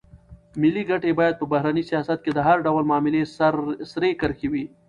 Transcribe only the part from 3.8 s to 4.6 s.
سرې کرښې